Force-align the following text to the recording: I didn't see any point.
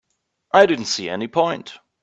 I 0.51 0.65
didn't 0.65 0.85
see 0.85 1.09
any 1.09 1.27
point. 1.27 1.77